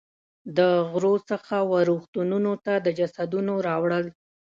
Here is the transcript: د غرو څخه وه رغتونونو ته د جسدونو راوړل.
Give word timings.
د 0.57 0.59
غرو 0.89 1.13
څخه 1.29 1.55
وه 1.69 1.79
رغتونونو 1.91 2.51
ته 2.65 2.73
د 2.85 2.87
جسدونو 2.99 3.53
راوړل. 3.67 4.05